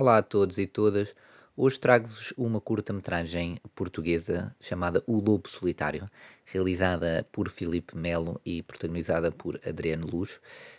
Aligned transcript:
Olá 0.00 0.18
a 0.18 0.22
todos 0.22 0.58
e 0.58 0.66
todas. 0.68 1.12
Hoje 1.56 1.76
trago-vos 1.76 2.32
uma 2.36 2.60
curta-metragem 2.60 3.58
portuguesa 3.74 4.54
chamada 4.60 5.02
O 5.08 5.18
Lobo 5.18 5.48
Solitário, 5.48 6.08
realizada 6.44 7.26
por 7.32 7.50
Filipe 7.50 7.96
Melo 7.96 8.40
e 8.46 8.62
protagonizada 8.62 9.32
por 9.32 9.60
Adriano 9.66 10.06
Luz. 10.06 10.38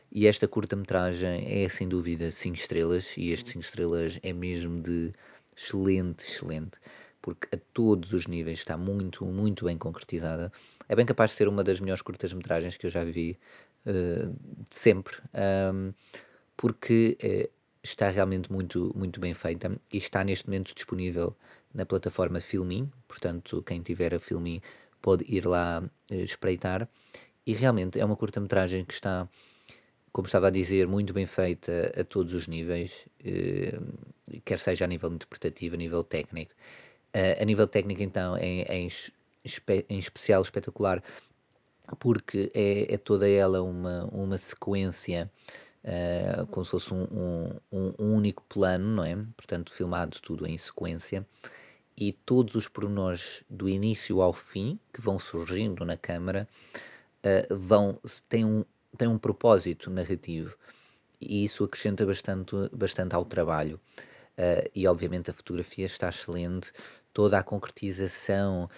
E 0.09 0.25
esta 0.25 0.47
curta-metragem 0.47 1.65
é 1.65 1.67
sem 1.67 1.89
dúvida 1.89 2.31
5 2.31 2.55
estrelas, 2.55 3.17
e 3.17 3.31
este 3.31 3.49
5 3.49 3.65
estrelas 3.65 4.19
é 4.23 4.31
mesmo 4.31 4.81
de 4.81 5.11
excelente, 5.53 6.25
excelente, 6.25 6.79
porque 7.21 7.53
a 7.53 7.59
todos 7.73 8.13
os 8.13 8.25
níveis 8.25 8.59
está 8.59 8.77
muito, 8.77 9.25
muito 9.25 9.65
bem 9.65 9.77
concretizada. 9.77 10.49
É 10.87 10.95
bem 10.95 11.05
capaz 11.05 11.31
de 11.31 11.35
ser 11.35 11.49
uma 11.49 11.61
das 11.61 11.81
melhores 11.81 12.01
curtas-metragens 12.01 12.77
que 12.77 12.85
eu 12.85 12.89
já 12.89 13.03
vi 13.03 13.37
de 13.85 14.31
sempre. 14.69 15.17
Ahm, 15.33 15.91
porque 16.55 17.17
eh, 17.21 17.49
está 17.89 18.09
realmente 18.09 18.51
muito, 18.51 18.91
muito 18.95 19.19
bem 19.19 19.33
feita 19.33 19.71
e 19.91 19.97
está 19.97 20.23
neste 20.23 20.47
momento 20.47 20.73
disponível 20.73 21.35
na 21.73 21.85
plataforma 21.85 22.39
Filmin, 22.39 22.91
portanto, 23.07 23.61
quem 23.63 23.81
tiver 23.81 24.13
a 24.13 24.19
Filmin 24.19 24.61
pode 25.01 25.23
ir 25.27 25.45
lá 25.45 25.83
eh, 26.09 26.21
espreitar. 26.21 26.87
E 27.45 27.53
realmente 27.53 27.99
é 27.99 28.05
uma 28.05 28.15
curta-metragem 28.15 28.85
que 28.85 28.93
está, 28.93 29.27
como 30.11 30.25
estava 30.27 30.47
a 30.47 30.51
dizer, 30.51 30.87
muito 30.87 31.13
bem 31.13 31.25
feita 31.25 31.91
a 31.99 32.03
todos 32.03 32.33
os 32.33 32.47
níveis, 32.47 33.07
eh, 33.23 33.79
quer 34.45 34.59
seja 34.59 34.85
a 34.85 34.87
nível 34.87 35.11
interpretativo, 35.11 35.75
a 35.75 35.77
nível 35.77 36.03
técnico. 36.03 36.53
Eh, 37.13 37.41
a 37.41 37.45
nível 37.45 37.67
técnico, 37.67 38.03
então, 38.03 38.35
é, 38.37 38.61
é 38.61 38.77
em, 38.77 38.89
espe- 39.43 39.85
em 39.89 39.99
especial 39.99 40.41
espetacular 40.41 41.03
porque 41.99 42.51
é, 42.53 42.93
é 42.93 42.97
toda 42.97 43.27
ela 43.27 43.61
uma, 43.61 44.05
uma 44.05 44.37
sequência 44.37 45.31
eh, 45.91 46.45
como 46.51 46.63
se 46.63 46.71
fosse 46.71 46.93
um, 46.93 47.03
um- 47.11 47.59
um- 47.71 47.93
único 48.17 48.43
plano, 48.47 48.85
não 48.97 49.03
é? 49.03 49.15
Portanto, 49.35 49.73
filmado 49.73 50.19
tudo 50.21 50.45
em 50.47 50.55
sequência, 50.57 51.25
e 51.97 52.11
todos 52.13 52.55
os 52.55 52.67
pormenores 52.67 53.43
do 53.49 53.67
início 53.67 54.21
ao 54.21 54.31
fim 54.33 54.79
que 54.93 55.01
vão 55.01 55.17
surgindo 55.19 55.83
na 55.85 55.97
câmara 55.97 56.47
eh, 57.23 57.47
vão, 57.51 57.99
têm 58.29 58.45
um, 58.45 58.63
têm 58.97 59.07
um 59.07 59.17
propósito 59.17 59.89
narrativo, 59.89 60.55
e 61.21 61.43
isso 61.43 61.63
acrescenta 61.63 62.05
bastante, 62.05 62.55
bastante 62.71 63.15
ao 63.15 63.25
trabalho. 63.25 63.79
Eh, 64.37 64.71
e 64.75 64.87
obviamente 64.87 65.29
a 65.31 65.33
fotografia 65.33 65.85
está 65.85 66.09
excelente, 66.09 66.71
toda 67.13 67.37
a 67.39 67.43
concretização 67.43 68.69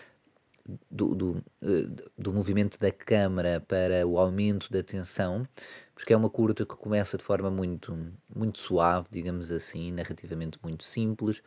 do, 1.02 1.16
do, 1.16 1.44
eh, 1.62 1.88
do 2.18 2.34
movimento 2.34 2.80
da 2.80 2.92
câmara 2.92 3.60
para 3.62 4.06
o 4.08 4.18
aumento 4.20 4.72
da 4.72 4.84
tensão, 4.84 5.48
porque 5.96 6.14
é 6.14 6.18
uma 6.18 6.30
curta 6.30 6.66
que 6.66 6.76
começa 6.76 7.18
de 7.18 7.24
forma 7.24 7.50
muito, 7.52 7.98
muito 8.36 8.60
suave, 8.60 9.08
digamos 9.12 9.52
assim, 9.52 9.92
narrativamente 9.92 10.58
muito 10.64 10.84
simples, 10.84 11.42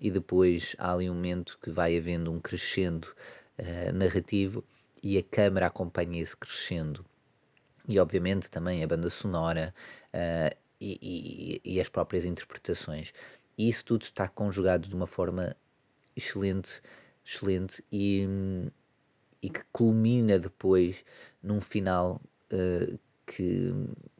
e 0.00 0.10
depois 0.10 0.74
há 0.78 0.92
ali 0.94 1.10
um 1.10 1.14
momento 1.14 1.58
que 1.62 1.70
vai 1.70 1.96
havendo 1.96 2.32
um 2.32 2.40
crescendo 2.40 3.08
eh, 3.56 3.92
narrativo 3.92 4.64
e 5.02 5.18
a 5.18 5.22
câmara 5.22 5.66
acompanha 5.66 6.20
esse 6.22 6.36
crescendo. 6.36 7.04
E 7.88 7.98
obviamente 7.98 8.50
também 8.50 8.82
a 8.84 8.86
banda 8.86 9.10
sonora 9.10 9.74
eh, 10.12 10.56
e, 10.80 11.60
e- 11.64 11.74
e 11.76 11.80
as 11.80 11.88
próprias 11.88 12.24
interpretações. 12.24 13.12
E 13.56 13.68
isso 13.68 13.84
tudo 13.84 14.02
está 14.02 14.28
conjugado 14.28 14.88
de 14.88 14.94
uma 14.94 15.06
forma 15.06 15.56
excelente, 16.16 16.82
excelente 17.24 17.84
e, 17.92 18.26
hum, 18.28 18.68
e 19.42 19.48
que 19.50 19.62
culmina 19.72 20.38
depois 20.38 21.04
num 21.42 21.60
final 21.60 22.20
eh, 22.50 22.98
que, 23.26 23.72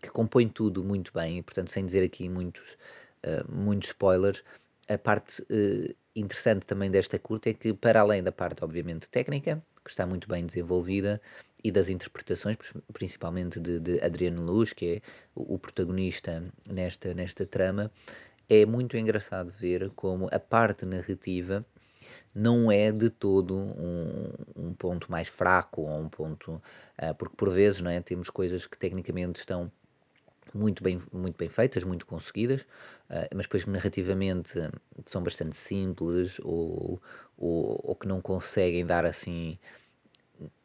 que 0.02 0.10
compõe 0.10 0.48
tudo 0.48 0.84
muito 0.84 1.12
bem, 1.12 1.38
e 1.38 1.42
portanto, 1.42 1.70
sem 1.70 1.84
dizer 1.86 2.05
aqui 2.05 2.28
muitos, 2.28 2.77
eh, 3.22 3.44
muitos 3.48 3.88
spoilers, 3.91 4.44
a 4.88 4.98
parte 4.98 5.44
eh, 5.50 5.94
interessante 6.14 6.66
também 6.66 6.91
desta 6.91 7.19
curta 7.19 7.50
é 7.50 7.55
que, 7.55 7.72
para 7.75 8.00
além 8.00 8.22
da 8.22 8.33
parte, 8.33 8.65
obviamente, 8.65 9.09
técnica, 9.09 9.62
que 9.84 9.91
está 9.91 10.06
muito 10.06 10.28
bem 10.28 10.44
desenvolvida, 10.47 11.21
e 11.65 11.71
das 11.72 11.88
interpretações, 11.88 12.56
pr- 12.56 12.78
principalmente 12.92 13.59
de, 13.60 13.81
de 13.81 14.00
Adriano 14.04 14.42
Luz, 14.44 14.72
que 14.72 14.87
é 14.97 15.00
o, 15.34 15.54
o 15.54 15.59
protagonista 15.59 16.44
nesta, 16.66 17.15
nesta 17.15 17.47
trama, 17.47 17.91
é 18.48 18.65
muito 18.66 18.97
engraçado 18.97 19.53
ver 19.53 19.91
como 19.91 20.28
a 20.32 20.38
parte 20.38 20.87
narrativa 20.87 21.65
não 22.38 22.71
é 22.71 22.93
de 22.93 23.10
todo 23.10 23.56
um, 23.56 24.31
um 24.56 24.75
ponto 24.75 25.10
mais 25.10 25.28
fraco 25.28 25.82
ou 25.82 25.99
um 25.99 26.09
ponto. 26.09 26.62
ah, 26.97 27.12
porque 27.15 27.37
por 27.37 27.50
vezes 27.50 27.81
não 27.81 27.91
é, 27.91 28.00
temos 28.00 28.31
coisas 28.31 28.66
que 28.66 28.78
tecnicamente 28.78 29.41
estão 29.41 29.71
muito 30.54 30.82
bem, 30.82 31.00
muito 31.12 31.37
bem 31.37 31.48
feitas, 31.48 31.84
muito 31.84 32.06
conseguidas, 32.06 32.66
ah, 33.10 33.28
mas 33.34 33.47
depois 33.47 33.66
narrativamente 33.66 34.54
são 35.04 35.22
bastante 35.22 35.56
simples 35.56 36.38
ou, 36.44 37.00
ou, 37.37 37.81
ou 37.82 37.97
que 37.97 38.06
não 38.06 38.21
conseguem 38.21 38.87
dar 38.87 39.04
assim 39.04 39.59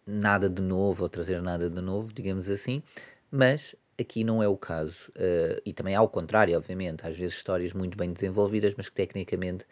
nada 0.05 0.49
de 0.49 0.61
novo 0.61 1.03
ou 1.03 1.09
trazer 1.09 1.41
nada 1.41 1.69
de 1.69 1.81
novo, 1.81 2.13
digamos 2.13 2.49
assim, 2.49 2.83
mas 3.31 3.75
aqui 3.99 4.23
não 4.23 4.43
é 4.43 4.47
o 4.47 4.57
caso. 4.57 5.11
Ah, 5.17 5.59
e 5.65 5.73
também 5.73 5.95
ao 5.95 6.07
contrário, 6.07 6.55
obviamente, 6.55 7.07
às 7.07 7.17
vezes 7.17 7.35
histórias 7.35 7.73
muito 7.73 7.97
bem 7.97 8.13
desenvolvidas, 8.13 8.75
mas 8.75 8.89
que 8.89 8.95
tecnicamente 8.95 9.65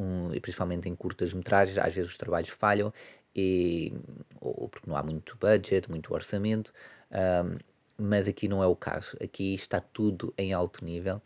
um, 0.00 0.30
principalmente 0.40 0.88
em 0.88 0.96
curtas 0.96 1.32
metragens, 1.34 1.78
às 1.78 1.94
vezes 1.94 2.10
os 2.10 2.16
trabalhos 2.16 2.48
falham, 2.48 2.92
e, 3.34 3.92
ou 4.40 4.68
porque 4.68 4.88
não 4.88 4.96
há 4.96 5.02
muito 5.02 5.36
budget, 5.38 5.90
muito 5.90 6.12
orçamento, 6.12 6.72
ahm, 7.10 7.58
mas 7.98 8.26
aqui 8.26 8.48
não 8.48 8.62
é 8.62 8.66
o 8.66 8.74
caso. 8.74 9.16
Aqui 9.22 9.54
está 9.54 9.78
tudo 9.80 10.32
em 10.38 10.52
alto 10.52 10.84
nível 10.84 11.20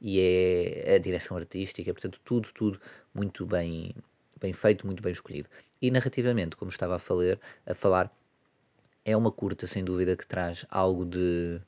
e 0.00 0.20
é 0.20 0.94
a 0.94 0.98
direção 0.98 1.36
artística, 1.36 1.92
portanto, 1.92 2.20
tudo, 2.24 2.48
tudo 2.54 2.80
muito 3.12 3.44
bem, 3.46 3.94
bem 4.40 4.52
feito, 4.52 4.86
muito 4.86 5.02
bem 5.02 5.12
escolhido. 5.12 5.48
E 5.82 5.90
narrativamente, 5.90 6.56
como 6.56 6.70
estava 6.70 6.96
a 6.96 6.98
falar, 6.98 7.38
a 7.66 7.74
falar, 7.74 8.12
é 9.04 9.16
uma 9.16 9.32
curta, 9.32 9.66
sem 9.66 9.84
dúvida, 9.84 10.16
que 10.16 10.26
traz 10.26 10.64
algo 10.70 11.04
de 11.04 11.60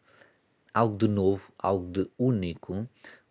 algo 0.74 0.96
de 0.96 1.08
novo, 1.08 1.52
algo 1.58 1.86
de 1.90 2.10
único, 2.18 2.88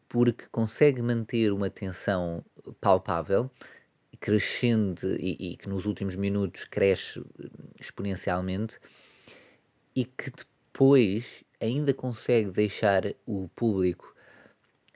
porque 0.08 0.46
consegue 0.52 1.02
manter 1.02 1.52
uma 1.54 1.70
tensão 1.70 2.44
palpável, 2.80 3.50
crescendo 4.20 5.16
e, 5.20 5.54
e 5.54 5.58
que 5.58 5.68
nos 5.68 5.86
últimos 5.86 6.16
minutos 6.16 6.66
cresce 6.66 7.20
eh, 7.20 7.50
exponencialmente 7.80 8.78
e 9.96 10.06
que 10.06 10.32
depois 10.32 11.44
ainda 11.60 11.94
consegue 11.94 12.52
deixar 12.52 13.04
o 13.26 13.50
público 13.56 14.16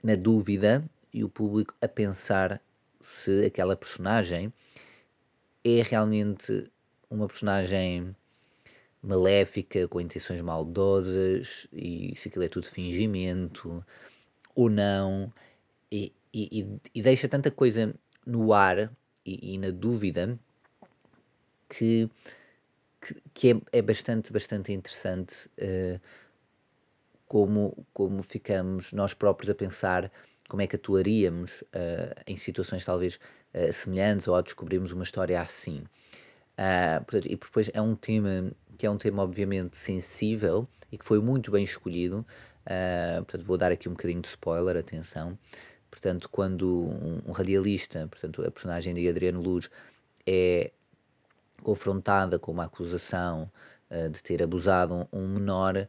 na 0.02 0.14
dúvida 0.14 0.88
e 1.12 1.24
o 1.24 1.28
público 1.28 1.74
a 1.80 1.88
pensar 1.88 2.62
se 3.00 3.44
aquela 3.44 3.76
personagem 3.76 4.52
é 5.64 5.82
realmente 5.82 6.64
uma 7.10 7.26
personagem 7.26 8.14
maléfica, 9.02 9.86
com 9.88 10.00
intenções 10.00 10.40
maldosas, 10.40 11.66
e 11.72 12.14
se 12.16 12.28
aquilo 12.28 12.44
é 12.44 12.48
tudo 12.48 12.66
fingimento 12.66 13.84
ou 14.54 14.68
não, 14.68 15.32
e, 15.90 16.12
e, 16.36 16.60
e- 16.60 16.80
e 16.96 17.02
deixa 17.02 17.28
tanta 17.28 17.50
coisa 17.50 17.94
no 18.26 18.52
ar 18.52 18.78
e, 19.24 19.54
e 19.54 19.58
na 19.58 19.70
dúvida 19.70 20.38
que, 21.68 22.08
que, 23.00 23.14
que 23.34 23.50
é, 23.52 23.78
é 23.78 23.82
bastante, 23.82 24.32
bastante 24.32 24.72
interessante 24.72 25.50
eh, 25.56 26.00
como, 27.26 27.86
como 27.92 28.22
ficamos 28.22 28.92
nós 28.92 29.12
próprios 29.14 29.50
a 29.50 29.54
pensar 29.54 30.10
como 30.48 30.62
é 30.62 30.66
que 30.66 30.76
atuaríamos 30.76 31.64
eh, 31.72 32.14
em 32.26 32.36
situações 32.36 32.84
talvez 32.84 33.18
eh, 33.52 33.72
semelhantes 33.72 34.28
ou 34.28 34.34
ao 34.34 34.42
descobrirmos 34.42 34.92
uma 34.92 35.02
história 35.02 35.40
assim. 35.40 35.82
Ah, 36.58 37.02
portanto, 37.06 37.26
e 37.26 37.36
depois 37.36 37.70
é 37.74 37.80
um 37.82 37.94
tema 37.96 38.52
que 38.78 38.86
é 38.86 38.90
um 38.90 38.96
tema 38.98 39.22
obviamente 39.22 39.76
sensível 39.76 40.68
e 40.92 40.98
que 40.98 41.04
foi 41.04 41.20
muito 41.20 41.50
bem 41.50 41.64
escolhido. 41.64 42.24
Ah, 42.66 43.16
portanto, 43.18 43.44
vou 43.44 43.58
dar 43.58 43.72
aqui 43.72 43.88
um 43.88 43.92
bocadinho 43.92 44.20
de 44.22 44.28
spoiler, 44.28 44.76
atenção. 44.76 45.38
Portanto, 45.96 46.28
quando 46.28 46.90
um, 47.26 47.32
radialista, 47.32 48.06
portanto, 48.06 48.42
a 48.46 48.50
personagem 48.50 48.92
de 48.92 49.08
Adriano 49.08 49.40
Luz 49.40 49.70
é 50.26 50.70
confrontada 51.62 52.38
com 52.38 52.52
uma 52.52 52.66
acusação 52.66 53.50
ah, 53.88 54.08
de 54.08 54.22
ter 54.22 54.42
abusado 54.42 54.94
um, 54.94 55.06
um 55.10 55.26
menor, 55.26 55.74
ah, 55.78 55.88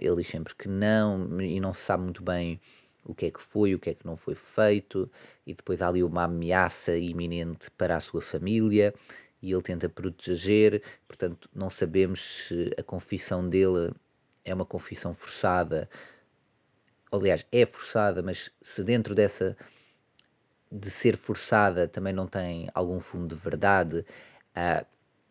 ele 0.00 0.16
diz 0.18 0.28
sempre 0.28 0.54
que 0.54 0.68
não 0.68 1.40
e 1.40 1.58
não 1.58 1.74
se 1.74 1.80
sabe 1.80 2.04
muito 2.04 2.22
bem 2.22 2.60
o 3.04 3.16
que 3.16 3.26
é 3.26 3.30
que 3.32 3.42
foi, 3.42 3.74
o 3.74 3.80
que 3.80 3.90
é 3.90 3.94
que 3.94 4.06
não 4.06 4.16
foi 4.16 4.36
feito, 4.36 5.10
e 5.44 5.52
depois 5.54 5.82
há 5.82 5.88
ali 5.88 6.04
uma 6.04 6.22
ameaça 6.22 6.96
iminente 6.96 7.68
para 7.72 7.96
a 7.96 8.00
sua 8.00 8.22
família, 8.22 8.94
e 9.42 9.50
ele 9.52 9.62
tenta 9.62 9.88
proteger, 9.88 10.80
portanto, 11.08 11.50
não 11.52 11.68
sabemos 11.68 12.46
se 12.46 12.70
a 12.78 12.82
confissão 12.84 13.48
dele 13.48 13.92
é 14.44 14.54
uma 14.54 14.64
confissão 14.64 15.12
forçada, 15.12 15.90
aliás, 17.12 17.46
é 17.52 17.66
forçada, 17.66 18.22
mas 18.22 18.50
se 18.62 18.82
dentro 18.84 19.14
dessa 19.14 19.56
de 20.70 20.90
ser 20.90 21.16
forçada 21.16 21.86
também 21.86 22.12
não 22.12 22.26
tem 22.26 22.68
algum 22.74 23.00
fundo 23.00 23.34
de 23.34 23.40
verdade, 23.42 24.04
ah, 24.54 24.84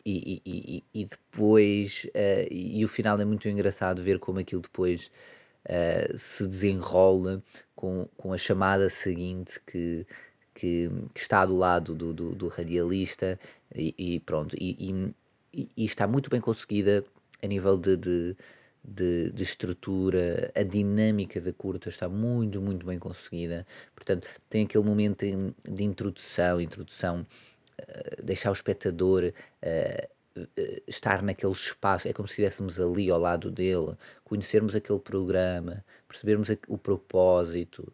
e, 0.04 0.40
e- 0.44 0.82
e- 0.94 1.00
e 1.02 1.04
depois, 1.04 2.06
ah, 2.14 2.46
e, 2.50 2.84
o 2.84 2.88
final 2.88 3.20
é 3.20 3.24
muito 3.24 3.48
engraçado 3.48 4.02
ver 4.02 4.18
como 4.18 4.38
aquilo 4.40 4.62
depois 4.62 5.10
uh, 5.68 6.16
se 6.16 6.46
desenrola 6.46 7.42
com, 7.74 8.08
com 8.16 8.32
a 8.32 8.38
chamada 8.38 8.88
seguinte 8.88 9.60
que, 9.66 10.06
que, 10.54 10.90
que 11.14 11.20
está 11.20 11.44
do 11.46 11.56
lado 11.56 11.94
do, 11.94 12.12
do, 12.12 12.34
do 12.34 12.48
radialista 12.48 13.38
e, 13.74 14.20
pronto, 14.20 14.56
e, 14.60 15.84
está 15.84 16.06
muito 16.06 16.30
bem 16.30 16.40
conseguida 16.40 17.04
a 17.42 17.46
nível 17.46 17.76
de, 17.78 17.96
de, 17.96 18.36
de, 18.84 19.30
de, 19.32 19.42
estrutura, 19.42 20.50
a 20.54 20.62
dinâmica 20.62 21.40
da 21.40 21.52
curta 21.52 21.88
está 21.88 22.08
muito, 22.08 22.60
muito 22.60 22.84
bem 22.84 22.98
conseguida, 22.98 23.66
portanto 23.94 24.28
tem 24.48 24.64
aquele 24.64 24.84
momento 24.84 25.24
de 25.70 25.84
introdução, 25.84 26.60
introdução, 26.60 27.20
uh, 27.20 28.24
deixar 28.24 28.50
o 28.50 28.52
espectador 28.54 29.32
uh, 29.62 30.42
estar 30.86 31.22
naquele 31.22 31.52
espaço, 31.52 32.08
é 32.08 32.12
como 32.12 32.26
se 32.26 32.32
estivéssemos 32.32 32.80
ali 32.80 33.10
ao 33.10 33.20
lado 33.20 33.50
dele, 33.50 33.94
conhecermos 34.24 34.74
aquele 34.74 34.98
programa, 34.98 35.84
percebermos 36.08 36.48
o 36.68 36.78
propósito 36.78 37.92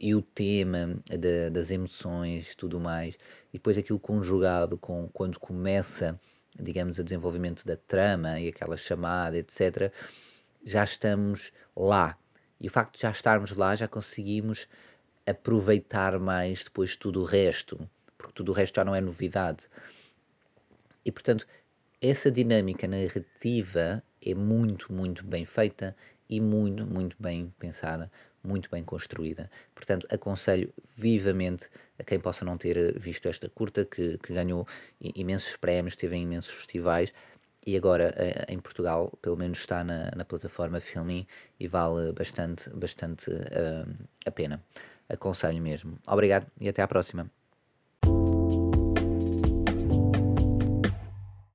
e 0.00 0.12
o 0.12 0.20
tema 0.20 1.00
de, 1.08 1.48
das 1.50 1.70
emoções 1.70 2.56
tudo 2.56 2.80
mais, 2.80 3.14
e 3.50 3.58
depois 3.58 3.78
aquilo 3.78 4.00
conjugado 4.00 4.76
com 4.76 5.08
quando 5.12 5.38
começa, 5.38 6.18
digamos, 6.58 6.98
o 6.98 7.04
desenvolvimento 7.04 7.64
da 7.64 7.76
trama 7.76 8.40
e 8.40 8.48
aquela 8.48 8.76
chamada, 8.76 9.38
etc., 9.38 9.92
já 10.64 10.84
estamos 10.84 11.52
lá. 11.76 12.16
E 12.60 12.68
o 12.68 12.70
facto 12.70 12.96
de 12.96 13.02
já 13.02 13.10
estarmos 13.10 13.52
lá, 13.52 13.74
já 13.74 13.88
conseguimos 13.88 14.68
aproveitar 15.26 16.18
mais 16.18 16.64
depois 16.64 16.96
tudo 16.96 17.20
o 17.20 17.24
resto, 17.24 17.88
porque 18.18 18.34
tudo 18.34 18.52
o 18.52 18.54
resto 18.54 18.76
já 18.76 18.84
não 18.84 18.94
é 18.94 19.00
novidade. 19.00 19.68
E 21.04 21.10
portanto, 21.10 21.46
essa 22.00 22.30
dinâmica 22.30 22.86
narrativa 22.86 24.02
é 24.20 24.34
muito, 24.34 24.92
muito 24.92 25.24
bem 25.24 25.44
feita 25.44 25.96
e 26.30 26.40
muito, 26.40 26.86
muito 26.86 27.16
bem 27.18 27.52
pensada, 27.58 28.10
muito 28.42 28.70
bem 28.70 28.84
construída. 28.84 29.50
Portanto, 29.74 30.06
aconselho 30.10 30.72
vivamente 30.96 31.68
a 31.98 32.04
quem 32.04 32.20
possa 32.20 32.44
não 32.44 32.56
ter 32.56 32.98
visto 32.98 33.26
esta 33.28 33.48
curta, 33.48 33.84
que, 33.84 34.16
que 34.18 34.32
ganhou 34.32 34.66
imensos 35.00 35.56
prémios, 35.56 35.92
esteve 35.94 36.16
em 36.16 36.22
imensos 36.22 36.54
festivais 36.54 37.12
e 37.66 37.76
agora 37.76 38.14
eh, 38.16 38.46
em 38.48 38.58
Portugal, 38.60 39.10
pelo 39.20 39.36
menos 39.36 39.58
está 39.58 39.84
na, 39.84 40.10
na 40.16 40.24
plataforma 40.24 40.80
Filmin 40.80 41.26
e 41.58 41.66
vale 41.68 42.12
bastante, 42.12 42.70
bastante 42.70 43.30
uh, 43.30 44.08
a 44.24 44.30
pena. 44.30 44.62
Aconselho 45.08 45.60
mesmo. 45.60 45.98
Obrigado 46.06 46.46
e 46.60 46.68
até 46.68 46.80
à 46.80 46.88
próxima. 46.88 47.30